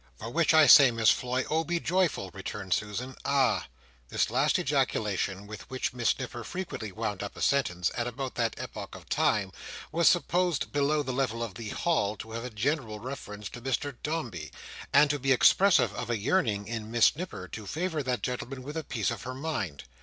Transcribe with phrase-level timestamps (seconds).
[0.17, 3.59] "For which I say, Miss Floy, Oh be joyful!" returned Susan, "Ah!
[3.65, 3.67] h—h!"
[4.09, 8.55] This last ejaculation, with which Miss Nipper frequently wound up a sentence, at about that
[8.57, 9.51] epoch of time,
[9.91, 13.95] was supposed below the level of the hall to have a general reference to Mr
[14.01, 14.49] Dombey,
[14.91, 18.77] and to be expressive of a yearning in Miss Nipper to favour that gentleman with
[18.77, 19.83] a piece of her mind.